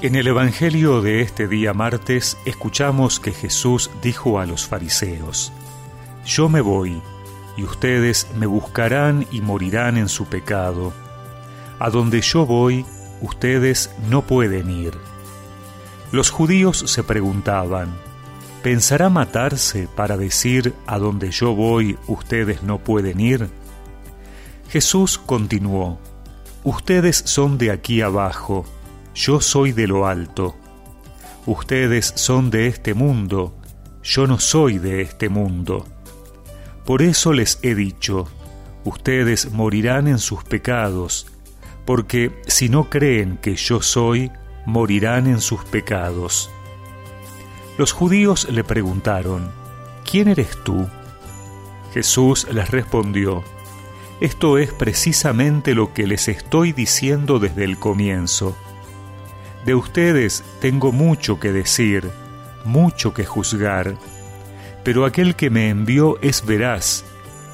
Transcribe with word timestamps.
En 0.00 0.14
el 0.14 0.28
Evangelio 0.28 1.02
de 1.02 1.22
este 1.22 1.48
día 1.48 1.74
martes 1.74 2.38
escuchamos 2.44 3.18
que 3.18 3.32
Jesús 3.32 3.90
dijo 4.00 4.38
a 4.38 4.46
los 4.46 4.64
fariseos, 4.64 5.52
Yo 6.24 6.48
me 6.48 6.60
voy, 6.60 7.02
y 7.56 7.64
ustedes 7.64 8.28
me 8.36 8.46
buscarán 8.46 9.26
y 9.32 9.40
morirán 9.40 9.96
en 9.96 10.08
su 10.08 10.26
pecado. 10.26 10.92
A 11.80 11.90
donde 11.90 12.20
yo 12.20 12.46
voy, 12.46 12.86
ustedes 13.22 13.90
no 14.08 14.22
pueden 14.22 14.70
ir. 14.70 14.92
Los 16.12 16.30
judíos 16.30 16.84
se 16.86 17.02
preguntaban, 17.02 17.88
¿pensará 18.62 19.08
matarse 19.08 19.88
para 19.96 20.16
decir 20.16 20.74
a 20.86 21.00
donde 21.00 21.32
yo 21.32 21.56
voy 21.56 21.98
ustedes 22.06 22.62
no 22.62 22.78
pueden 22.78 23.18
ir? 23.18 23.48
Jesús 24.68 25.18
continuó, 25.18 25.98
Ustedes 26.62 27.16
son 27.24 27.58
de 27.58 27.72
aquí 27.72 28.00
abajo, 28.00 28.64
yo 29.18 29.40
soy 29.40 29.72
de 29.72 29.88
lo 29.88 30.06
alto. 30.06 30.54
Ustedes 31.44 32.12
son 32.14 32.50
de 32.50 32.68
este 32.68 32.94
mundo, 32.94 33.52
yo 34.00 34.28
no 34.28 34.38
soy 34.38 34.78
de 34.78 35.02
este 35.02 35.28
mundo. 35.28 35.84
Por 36.86 37.02
eso 37.02 37.32
les 37.32 37.58
he 37.62 37.74
dicho, 37.74 38.28
ustedes 38.84 39.50
morirán 39.50 40.06
en 40.06 40.20
sus 40.20 40.44
pecados, 40.44 41.26
porque 41.84 42.40
si 42.46 42.68
no 42.68 42.90
creen 42.90 43.38
que 43.38 43.56
yo 43.56 43.82
soy, 43.82 44.30
morirán 44.66 45.26
en 45.26 45.40
sus 45.40 45.64
pecados. 45.64 46.48
Los 47.76 47.90
judíos 47.90 48.48
le 48.48 48.62
preguntaron, 48.62 49.50
¿quién 50.08 50.28
eres 50.28 50.56
tú? 50.62 50.86
Jesús 51.92 52.46
les 52.52 52.70
respondió, 52.70 53.42
esto 54.20 54.58
es 54.58 54.72
precisamente 54.72 55.74
lo 55.74 55.92
que 55.92 56.06
les 56.06 56.28
estoy 56.28 56.72
diciendo 56.72 57.40
desde 57.40 57.64
el 57.64 57.78
comienzo 57.80 58.56
de 59.64 59.74
ustedes 59.74 60.44
tengo 60.60 60.92
mucho 60.92 61.40
que 61.40 61.52
decir, 61.52 62.10
mucho 62.64 63.14
que 63.14 63.24
juzgar, 63.24 63.96
pero 64.84 65.04
aquel 65.04 65.34
que 65.34 65.50
me 65.50 65.68
envió 65.68 66.18
es 66.22 66.44
veraz, 66.46 67.04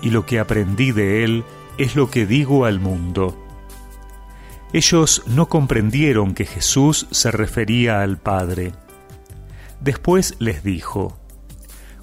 y 0.00 0.10
lo 0.10 0.26
que 0.26 0.38
aprendí 0.38 0.92
de 0.92 1.24
él 1.24 1.44
es 1.78 1.96
lo 1.96 2.10
que 2.10 2.26
digo 2.26 2.64
al 2.64 2.80
mundo. 2.80 3.38
Ellos 4.72 5.22
no 5.26 5.48
comprendieron 5.48 6.34
que 6.34 6.44
Jesús 6.44 7.06
se 7.10 7.30
refería 7.30 8.02
al 8.02 8.18
Padre. 8.18 8.72
Después 9.80 10.34
les 10.38 10.64
dijo, 10.64 11.18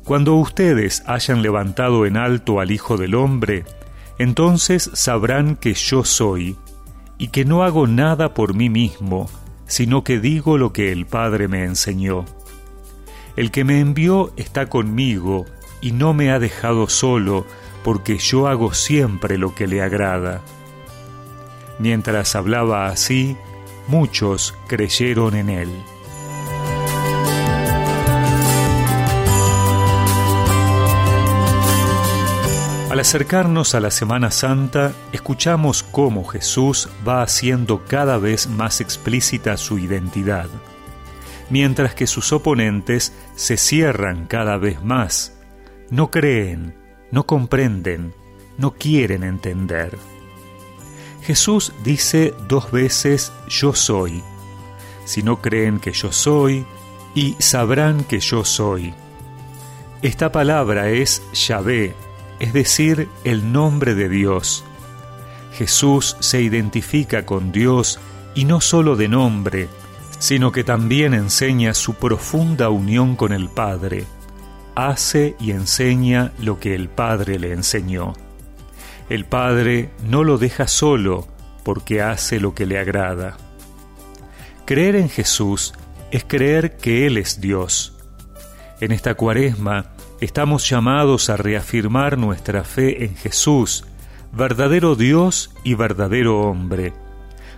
Cuando 0.03 0.36
ustedes 0.36 1.03
hayan 1.08 1.42
levantado 1.42 2.05
en 2.05 2.17
alto 2.17 2.59
al 2.59 2.72
Hijo 2.72 2.97
del 2.97 3.16
Hombre, 3.16 3.66
entonces 4.17 4.89
sabrán 4.94 5.55
que 5.55 5.73
yo 5.73 6.03
soy, 6.03 6.58
y 7.17 7.30
que 7.30 7.45
no 7.45 7.64
hago 7.64 7.88
nada 7.88 8.33
por 8.33 8.53
mí 8.53 8.70
mismo, 8.70 9.30
sino 9.69 10.03
que 10.03 10.19
digo 10.19 10.57
lo 10.57 10.73
que 10.73 10.91
el 10.91 11.05
Padre 11.05 11.47
me 11.47 11.63
enseñó. 11.63 12.25
El 13.37 13.51
que 13.51 13.63
me 13.63 13.79
envió 13.79 14.33
está 14.35 14.67
conmigo 14.67 15.45
y 15.79 15.93
no 15.93 16.13
me 16.13 16.31
ha 16.31 16.39
dejado 16.39 16.89
solo, 16.89 17.45
porque 17.83 18.17
yo 18.17 18.47
hago 18.47 18.73
siempre 18.73 19.37
lo 19.37 19.55
que 19.55 19.67
le 19.67 19.81
agrada. 19.81 20.41
Mientras 21.77 22.35
hablaba 22.35 22.87
así, 22.87 23.37
muchos 23.87 24.55
creyeron 24.67 25.35
en 25.35 25.49
él. 25.49 25.69
Al 33.00 33.03
acercarnos 33.03 33.75
a 33.75 33.80
la 33.80 33.92
Semana 33.92 34.30
Santa, 34.30 34.92
escuchamos 35.14 35.83
cómo 35.83 36.25
Jesús 36.25 36.89
va 37.08 37.22
haciendo 37.22 37.86
cada 37.86 38.17
vez 38.17 38.47
más 38.47 38.81
explícita 38.81 39.55
su 39.55 39.80
identidad, 39.80 40.50
mientras 41.50 41.95
que 41.95 42.08
sus 42.08 42.33
oponentes 42.33 43.14
se 43.38 43.55
cierran 43.55 44.26
cada 44.26 44.58
vez 44.58 44.83
más, 44.83 45.33
no 45.89 46.11
creen, 46.11 46.76
no 47.09 47.26
comprenden, 47.26 48.14
no 48.58 48.71
quieren 48.71 49.23
entender. 49.23 49.98
Jesús 51.21 51.71
dice 51.86 52.33
dos 52.49 52.70
veces 52.70 53.32
yo 53.48 53.73
soy. 53.73 54.21
Si 55.05 55.23
no 55.23 55.42
creen 55.42 55.80
que 55.80 55.93
yo 55.93 56.11
soy, 56.11 56.65
y 57.15 57.38
sabrán 57.39 58.04
que 58.04 58.20
yo 58.20 58.43
soy. 58.43 58.93
Esta 60.02 60.33
palabra 60.33 60.89
es 60.89 61.23
Yahvé, 61.32 61.95
es 62.39 62.54
decir, 62.54 63.08
el 63.23 63.52
nombre 63.52 63.95
de 63.95 64.10
Dios. 64.10 64.64
Jesús 65.54 66.16
se 66.20 66.42
identifica 66.42 67.26
con 67.26 67.52
Dios 67.52 68.00
y 68.36 68.45
no 68.45 68.61
solo 68.61 68.95
de 68.95 69.08
nombre, 69.08 69.67
sino 70.20 70.52
que 70.52 70.64
también 70.64 71.14
enseña 71.14 71.73
su 71.73 71.95
profunda 71.95 72.70
unión 72.70 73.16
con 73.16 73.33
el 73.33 73.50
Padre. 73.50 74.05
Hace 74.76 75.36
y 75.39 75.52
enseña 75.52 76.32
lo 76.39 76.60
que 76.60 76.76
el 76.76 76.89
Padre 76.89 77.39
le 77.39 77.52
enseñó. 77.54 78.14
El 79.10 79.26
Padre 79.26 79.89
no 80.08 80.23
lo 80.23 80.38
deja 80.38 80.67
solo 80.67 81.27
porque 81.64 82.02
hace 82.02 82.39
lo 82.39 82.54
que 82.54 82.66
le 82.66 82.77
agrada. 82.77 83.38
Creer 84.66 84.95
en 84.95 85.10
Jesús 85.10 85.73
es 86.11 86.23
creer 86.23 86.77
que 86.77 87.08
Él 87.08 87.17
es 87.17 87.42
Dios. 87.42 87.95
En 88.80 88.92
esta 88.92 89.16
cuaresma, 89.16 89.92
estamos 90.21 90.69
llamados 90.69 91.30
a 91.30 91.37
reafirmar 91.37 92.17
nuestra 92.17 92.63
fe 92.63 93.05
en 93.05 93.15
Jesús, 93.15 93.85
verdadero 94.31 94.95
Dios 94.95 95.52
y 95.63 95.75
verdadero 95.75 96.41
hombre, 96.41 96.93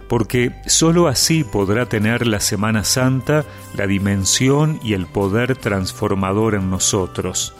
porque 0.08 0.54
sólo 0.68 1.08
así 1.08 1.44
podrá 1.44 1.88
tener 1.88 2.28
la 2.28 2.40
Semana 2.40 2.84
Santa 2.84 3.46
la 3.76 3.88
dimensión 3.88 4.80
y 4.84 4.94
el 4.94 5.08
poder 5.08 5.56
transformador 5.56 6.56
en 6.56 6.70
nosotros. 6.70 7.56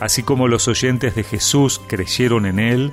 Así 0.00 0.22
como 0.22 0.46
los 0.46 0.68
oyentes 0.68 1.14
de 1.14 1.22
Jesús 1.22 1.80
creyeron 1.86 2.44
en 2.44 2.58
Él, 2.58 2.92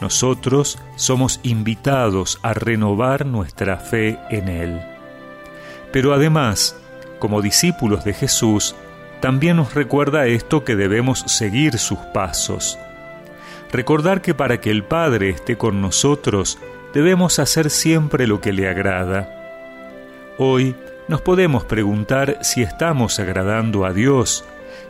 nosotros 0.00 0.78
somos 0.96 1.40
invitados 1.42 2.38
a 2.42 2.54
renovar 2.54 3.26
nuestra 3.26 3.78
fe 3.78 4.18
en 4.30 4.48
Él. 4.48 4.80
Pero 5.92 6.12
además, 6.12 6.76
como 7.18 7.42
discípulos 7.42 8.04
de 8.04 8.14
Jesús, 8.14 8.74
también 9.20 9.56
nos 9.56 9.74
recuerda 9.74 10.26
esto 10.26 10.64
que 10.64 10.76
debemos 10.76 11.20
seguir 11.26 11.78
sus 11.78 11.98
pasos. 11.98 12.78
Recordar 13.72 14.20
que 14.20 14.34
para 14.34 14.60
que 14.60 14.70
el 14.70 14.84
Padre 14.84 15.30
esté 15.30 15.56
con 15.56 15.80
nosotros, 15.80 16.58
debemos 16.92 17.38
hacer 17.38 17.70
siempre 17.70 18.26
lo 18.26 18.40
que 18.40 18.52
le 18.52 18.68
agrada. 18.68 19.28
Hoy 20.38 20.76
nos 21.08 21.20
podemos 21.20 21.64
preguntar 21.64 22.38
si 22.42 22.62
estamos 22.62 23.18
agradando 23.18 23.84
a 23.84 23.92
Dios 23.92 24.44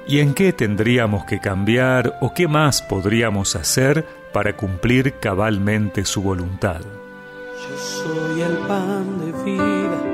y 0.06 0.20
en 0.20 0.34
qué 0.34 0.52
tendríamos 0.52 1.24
que 1.24 1.41
cambiar 1.41 2.18
o 2.20 2.34
qué 2.34 2.46
más 2.46 2.82
podríamos 2.82 3.56
hacer 3.56 4.04
para 4.32 4.54
cumplir 4.56 5.14
cabalmente 5.14 6.04
su 6.04 6.22
voluntad. 6.22 6.80
Yo 6.82 7.78
soy 7.78 8.42
el 8.42 8.56
pan 8.66 9.18
de 9.20 9.44
vida 9.44 10.13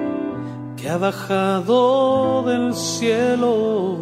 que 0.80 0.88
ha 0.88 0.96
bajado 0.96 2.42
del 2.42 2.74
cielo. 2.74 3.98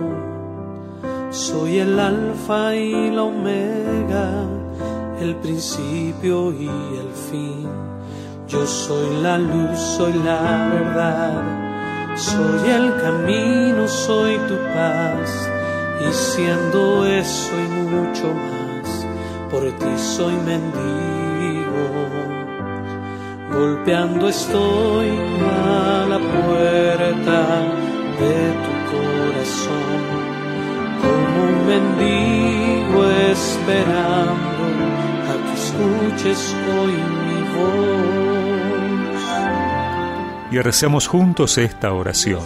Soy 1.30 1.78
el 1.78 1.98
alfa 1.98 2.74
y 2.74 3.10
la 3.10 3.24
omega, 3.24 4.30
el 5.20 5.34
principio 5.36 6.52
y 6.52 6.68
el 6.68 7.10
fin. 7.30 7.68
Yo 8.46 8.66
soy 8.66 9.22
la 9.22 9.38
luz, 9.38 9.78
soy 9.78 10.12
la 10.24 10.70
verdad, 10.72 12.16
soy 12.16 12.70
el 12.70 12.94
camino, 13.02 13.88
soy 13.88 14.36
tu 14.48 14.56
paz. 14.74 15.50
Y 16.00 16.12
siendo 16.12 17.06
eso 17.06 17.52
y 17.56 17.68
mucho 17.90 18.32
más, 18.32 19.06
por 19.50 19.62
ti 19.62 19.98
soy 19.98 20.34
mendigo 20.34 21.08
golpeando 23.58 24.28
estoy 24.28 25.08
a 25.08 26.06
la 26.08 26.18
puerta 26.18 26.67
mendigo 31.80 33.04
esperando 33.10 34.64
a 35.28 35.32
que 35.44 35.52
escuches 35.54 36.54
hoy 36.72 36.92
mi 36.92 37.40
voz. 37.54 38.08
Y 40.50 40.58
recemos 40.60 41.06
juntos 41.06 41.58
esta 41.58 41.92
oración. 41.92 42.42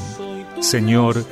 Señor, 0.61 1.25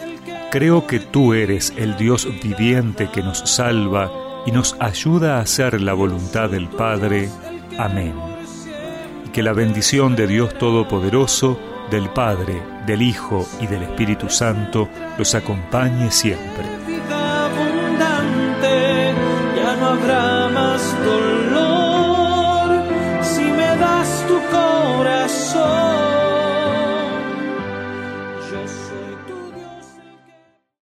creo 0.51 0.87
que 0.87 1.01
tú 1.01 1.35
eres 1.35 1.73
el 1.77 1.97
Dios 1.97 2.29
viviente 2.43 3.11
que 3.11 3.23
nos 3.23 3.39
salva 3.39 4.11
y 4.47 4.53
nos 4.53 4.77
ayuda 4.81 5.39
a 5.39 5.41
hacer 5.41 5.81
la 5.81 5.95
voluntad 5.95 6.51
del 6.51 6.69
Padre. 6.69 7.29
Amén 7.79 8.31
que 9.33 9.43
la 9.43 9.53
bendición 9.53 10.17
de 10.17 10.27
Dios 10.27 10.55
Todopoderoso, 10.59 11.59
del 11.91 12.09
Padre, 12.11 12.61
del 12.87 13.03
Hijo 13.03 13.47
y 13.61 13.67
del 13.67 13.83
Espíritu 13.83 14.29
Santo 14.29 14.89
los 15.19 15.35
acompañe 15.35 16.11
siempre. 16.11 16.70
habrá 20.01 20.49
más. 20.49 21.50